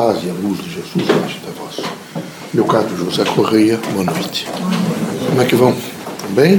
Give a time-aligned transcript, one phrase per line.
[0.00, 1.76] paz e a luz de Jesus seja até vós.
[2.54, 4.48] Meu caro José Correia, boa noite.
[5.28, 5.72] Como é que vão?
[5.72, 6.58] Tudo bem?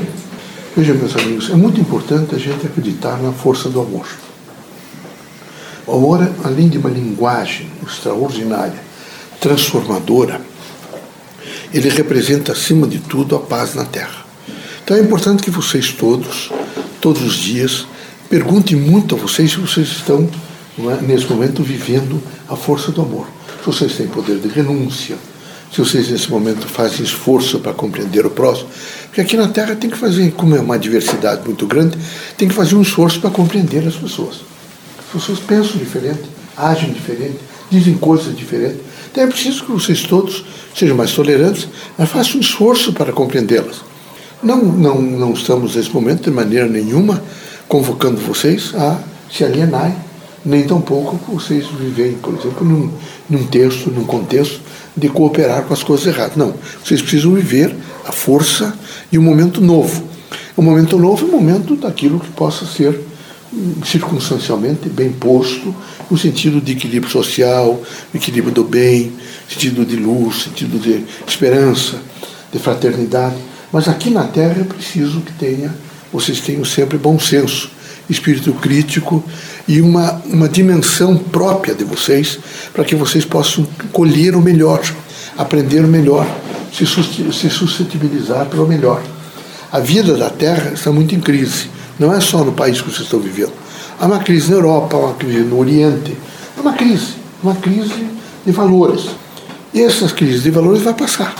[0.77, 4.05] Veja, meus amigos, é muito importante a gente acreditar na força do amor.
[5.87, 8.79] O amor, além de uma linguagem extraordinária,
[9.39, 10.39] transformadora,
[11.73, 14.23] ele representa, acima de tudo, a paz na Terra.
[14.83, 16.51] Então é importante que vocês todos,
[17.01, 17.87] todos os dias,
[18.29, 20.29] perguntem muito a vocês se vocês estão,
[20.77, 23.27] é, nesse momento, vivendo a força do amor.
[23.59, 25.17] Se vocês têm poder de renúncia,
[25.71, 28.69] se vocês nesse momento fazem esforço para compreender o próximo,
[29.05, 31.97] porque aqui na Terra tem que fazer, como é uma diversidade muito grande,
[32.37, 34.41] tem que fazer um esforço para compreender as pessoas.
[34.99, 36.23] As pessoas pensam diferente,
[36.57, 38.79] agem diferente, dizem coisas diferentes.
[39.11, 40.45] Então é preciso que vocês todos
[40.75, 41.67] sejam mais tolerantes,
[41.97, 43.81] mas façam um esforço para compreendê-las.
[44.43, 47.21] Não, não, não estamos nesse momento, de maneira nenhuma,
[47.67, 48.99] convocando vocês a
[49.31, 49.95] se alienarem,
[50.43, 52.91] nem tampouco vocês viverem, por exemplo, num,
[53.29, 54.59] num texto, num contexto
[54.95, 56.35] de cooperar com as coisas erradas.
[56.35, 56.53] Não.
[56.83, 57.75] Vocês precisam viver
[58.05, 58.73] a força
[59.11, 60.03] e um momento novo.
[60.55, 62.99] O momento novo é o momento daquilo que possa ser
[63.53, 65.73] hum, circunstancialmente bem posto,
[66.09, 67.81] no sentido de equilíbrio social,
[68.13, 69.13] equilíbrio do bem,
[69.47, 71.97] sentido de luz, sentido de esperança,
[72.51, 73.37] de fraternidade.
[73.71, 75.73] Mas aqui na Terra é preciso que tenha,
[76.11, 77.71] vocês tenham sempre bom senso,
[78.11, 79.23] espírito crítico
[79.67, 82.37] e uma, uma dimensão própria de vocês,
[82.73, 84.81] para que vocês possam colher o melhor,
[85.37, 86.27] aprender o melhor,
[86.73, 89.01] se, se suscetibilizar para o melhor.
[89.71, 93.03] A vida da Terra está muito em crise, não é só no país que vocês
[93.03, 93.53] estão vivendo.
[93.99, 96.17] Há uma crise na Europa, há uma crise no Oriente,
[96.57, 98.07] é uma crise, uma crise
[98.45, 99.05] de valores.
[99.73, 101.33] E essas crises de valores vai passar.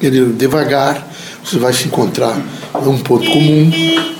[0.00, 1.09] Ele, devagar,
[1.44, 2.40] você vai se encontrar
[2.84, 3.70] num ponto comum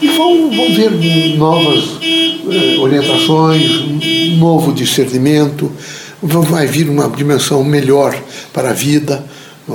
[0.00, 0.90] e vão, vão ver
[1.36, 5.70] novas eh, orientações, um novo discernimento,
[6.22, 8.16] vai vir uma dimensão melhor
[8.52, 9.24] para a vida.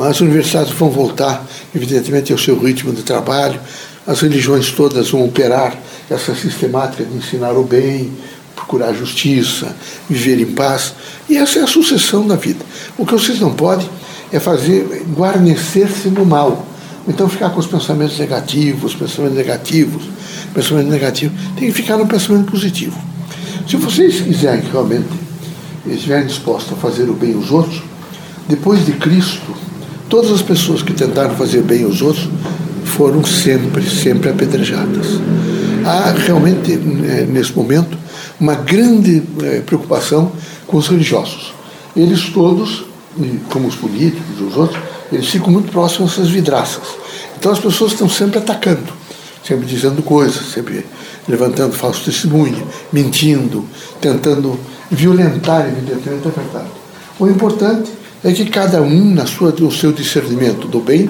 [0.01, 3.59] As universidades vão voltar, evidentemente, ao seu ritmo de trabalho,
[4.05, 5.75] as religiões todas vão operar
[6.09, 8.11] essa sistemática de ensinar o bem,
[8.55, 9.75] procurar justiça,
[10.09, 10.93] viver em paz.
[11.27, 12.63] E essa é a sucessão da vida.
[12.97, 13.89] O que vocês não podem
[14.31, 16.65] é fazer guarnecer-se no mal.
[17.07, 20.03] Então ficar com os pensamentos negativos, pensamentos negativos,
[20.53, 21.33] pensamento negativo.
[21.55, 22.97] Tem que ficar no pensamento positivo.
[23.67, 25.09] Se vocês quiserem realmente,
[25.85, 27.83] estiverem dispostos a fazer o bem aos outros,
[28.47, 29.55] depois de Cristo,
[30.09, 32.29] todas as pessoas que tentaram fazer bem aos outros
[32.83, 35.07] foram sempre, sempre apedrejadas.
[35.83, 37.97] Há realmente, eh, nesse momento,
[38.39, 40.31] uma grande eh, preocupação
[40.65, 41.53] com os religiosos.
[41.95, 42.85] Eles todos,
[43.49, 46.83] como os políticos, os outros, eles ficam muito próximos a essas vidraças.
[47.37, 48.91] Então as pessoas estão sempre atacando,
[49.43, 50.85] sempre dizendo coisas, sempre
[51.27, 53.65] levantando falso testemunho, mentindo,
[53.99, 56.69] tentando violentar, evidentemente, a verdade.
[57.19, 57.91] O importante
[58.23, 61.09] é que cada um, na sua, no seu discernimento do bem,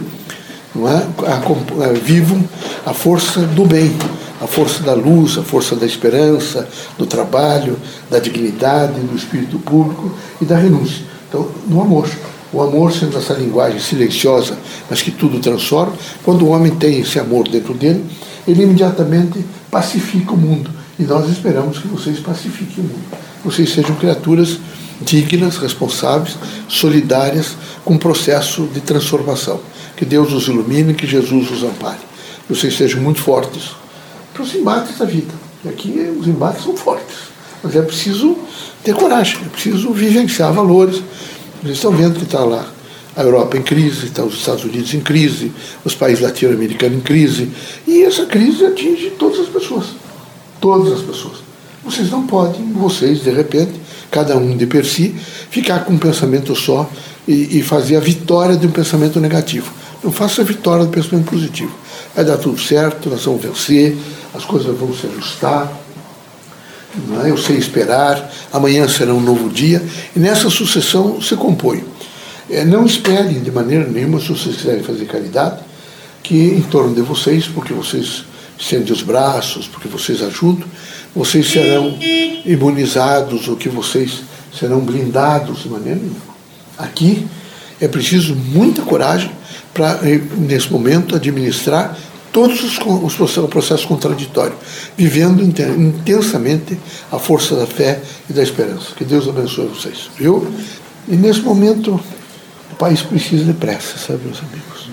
[0.73, 1.05] não é?
[1.27, 2.43] A, vivam
[2.85, 3.95] a força do bem,
[4.41, 6.67] a força da luz, a força da esperança,
[6.97, 7.77] do trabalho,
[8.09, 10.11] da dignidade, do espírito público
[10.41, 11.03] e da renúncia.
[11.29, 12.09] Então, no amor.
[12.55, 14.57] O amor sendo essa linguagem silenciosa,
[14.89, 15.91] mas que tudo transforma,
[16.23, 18.01] quando o homem tem esse amor dentro dele,
[18.47, 20.71] ele imediatamente pacifica o mundo.
[20.97, 23.03] E nós esperamos que vocês pacifiquem o mundo.
[23.43, 24.57] Vocês sejam criaturas
[25.01, 26.37] dignas, responsáveis,
[26.69, 29.59] solidárias com o processo de transformação.
[29.97, 31.99] Que Deus os ilumine, que Jesus os ampare.
[32.47, 33.71] Que vocês sejam muito fortes
[34.33, 35.33] para os embates da vida.
[35.65, 37.17] E aqui os embates são fortes.
[37.61, 38.37] Mas é preciso
[38.81, 41.01] ter coragem, é preciso vivenciar valores,
[41.65, 42.71] vocês estão vendo que está lá
[43.15, 45.51] a Europa em crise, está os Estados Unidos em crise,
[45.83, 47.49] os países latino-americanos em crise.
[47.87, 49.87] E essa crise atinge todas as pessoas.
[50.61, 51.37] Todas as pessoas.
[51.83, 53.73] Vocês não podem, vocês, de repente,
[54.11, 55.15] cada um de per si,
[55.49, 56.87] ficar com um pensamento só
[57.27, 59.71] e, e fazer a vitória de um pensamento negativo.
[60.03, 61.71] Não faça a vitória do pensamento positivo.
[62.15, 63.97] Vai dar tudo certo, nós vamos vencer,
[64.35, 65.84] as coisas vão se ajustar
[67.23, 67.29] é?
[67.29, 69.81] eu sei esperar, amanhã será um novo dia,
[70.15, 71.83] e nessa sucessão se compõe.
[72.49, 75.59] É, não esperem de maneira nenhuma, se vocês quiserem fazer caridade,
[76.21, 78.23] que em torno de vocês, porque vocês
[78.57, 80.67] estendem os braços, porque vocês ajudam,
[81.15, 81.97] vocês serão
[82.45, 84.21] imunizados ou que vocês
[84.57, 86.35] serão blindados de maneira nenhuma.
[86.77, 87.25] Aqui
[87.79, 89.31] é preciso muita coragem
[89.73, 89.99] para,
[90.37, 91.97] nesse momento, administrar
[92.35, 94.57] todos os, os processos, o processo contraditório,
[94.97, 96.77] vivendo intensamente
[97.09, 98.87] a força da fé e da esperança.
[98.93, 100.45] Que Deus abençoe vocês, viu?
[101.07, 101.97] E nesse momento
[102.73, 104.89] o país precisa de pressa, sabe, meus amigos?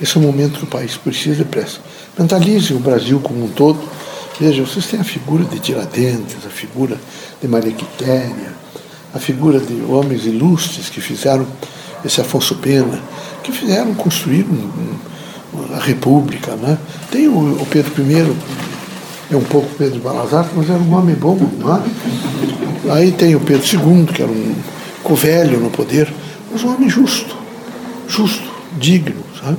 [0.00, 1.80] Esse é o momento que o país precisa de pressa.
[2.18, 3.78] Mentalize o Brasil como um todo.
[4.40, 6.96] Veja, vocês têm a figura de Tiradentes, a figura
[7.42, 8.54] de Maria Quitéria,
[9.12, 11.46] a figura de homens ilustres que fizeram
[12.02, 13.02] esse Afonso Pena,
[13.42, 15.07] que fizeram construir um,
[15.74, 16.56] a República.
[16.56, 16.78] Né?
[17.10, 18.36] Tem o, o, Pedro I,
[19.30, 21.36] é um pouco Pedro Balazar, mas era um homem bom.
[21.36, 21.82] Né?
[22.90, 26.12] Aí tem o Pedro II, que era um velho no poder,
[26.50, 27.36] mas um homem justo,
[28.08, 29.22] justo, digno.
[29.42, 29.58] Sabe?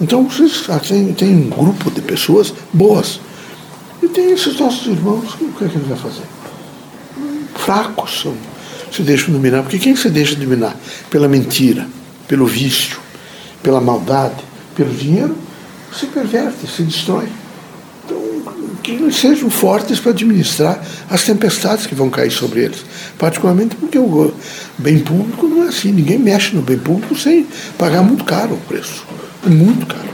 [0.00, 3.20] Então vocês têm, tem um grupo de pessoas boas.
[4.02, 6.24] E tem esses nossos irmãos, o que é que ele vai fazer?
[7.54, 8.34] Fracos, são,
[8.92, 9.62] se deixam dominar.
[9.62, 10.76] Porque quem se deixa dominar?
[11.10, 11.86] Pela mentira,
[12.28, 12.98] pelo vício,
[13.62, 14.45] pela maldade,
[14.76, 15.36] pelo dinheiro,
[15.92, 17.28] se perverte, se destrói.
[18.04, 18.18] Então,
[18.82, 20.80] que eles sejam fortes para administrar
[21.10, 22.84] as tempestades que vão cair sobre eles.
[23.18, 24.32] Particularmente porque o
[24.78, 25.90] bem público não é assim.
[25.90, 27.46] Ninguém mexe no bem público sem
[27.78, 29.04] pagar muito caro o preço.
[29.44, 30.08] É muito caro.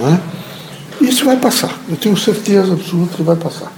[0.00, 1.04] É?
[1.04, 1.76] Isso vai passar.
[1.88, 3.72] Eu tenho certeza absoluta que vai passar.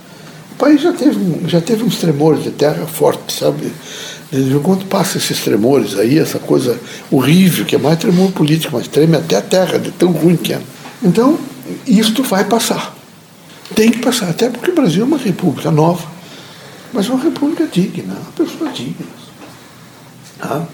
[0.52, 3.72] O país já teve, já teve uns tremores de terra fortes, sabe?
[4.32, 6.78] Enquanto passa esses tremores aí, essa coisa
[7.10, 10.52] horrível, que é mais tremor político, mas treme até a terra, de tão ruim que
[10.52, 10.60] é.
[11.02, 11.38] Então,
[11.86, 12.96] isto vai passar.
[13.74, 16.06] Tem que passar, até porque o Brasil é uma república nova,
[16.92, 19.06] mas uma república digna, uma pessoa digna.
[20.40, 20.64] Ah,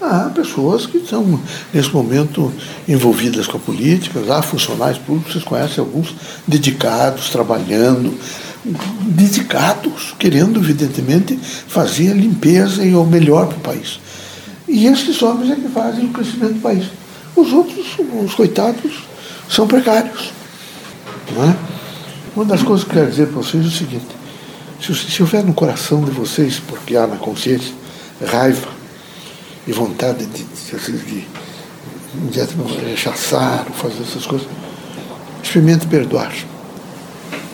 [0.00, 1.40] há pessoas que estão,
[1.72, 2.52] nesse momento,
[2.86, 6.14] envolvidas com a política, há funcionários públicos, vocês conhecem alguns,
[6.46, 8.14] dedicados, trabalhando,
[8.64, 14.00] dedicados, querendo, evidentemente, fazer a limpeza e o melhor para o país.
[14.66, 16.86] E esses homens é que fazem o crescimento do país.
[17.36, 19.04] Os outros, os coitados,
[19.48, 20.32] são precários.
[21.34, 21.56] Não é?
[22.34, 24.06] Uma das coisas que eu quero dizer para vocês é o seguinte:
[24.80, 27.72] se, se houver no coração de vocês, porque há na consciência,
[28.26, 28.68] raiva,
[29.66, 31.26] e vontade de, de,
[32.30, 34.46] de, de rechaçar, fazer essas coisas,
[35.42, 36.32] experimente perdoar.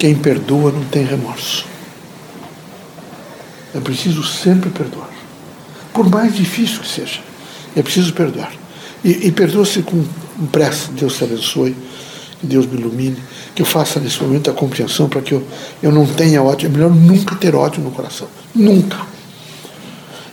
[0.00, 1.66] Quem perdoa não tem remorso.
[3.74, 5.10] É preciso sempre perdoar.
[5.92, 7.20] Por mais difícil que seja,
[7.76, 8.50] é preciso perdoar.
[9.04, 10.02] E, e perdoa-se com
[10.50, 10.90] pressa.
[10.92, 11.76] Deus te abençoe,
[12.40, 13.18] que Deus me ilumine,
[13.54, 15.46] que eu faça nesse momento a compreensão para que eu,
[15.82, 16.64] eu não tenha ódio.
[16.64, 18.26] É melhor nunca ter ódio no coração.
[18.54, 19.02] Nunca.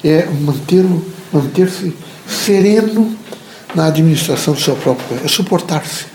[0.02, 0.86] É manter
[1.34, 1.94] manter-se
[2.26, 3.14] sereno
[3.76, 6.06] na administração do seu próprio é suportar-se.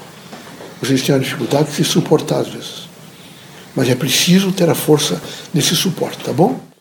[0.80, 2.81] Vocês têm a dificuldade de se suportar às vezes.
[3.74, 5.20] Mas é preciso ter a força
[5.52, 6.71] desse suporte, tá bom?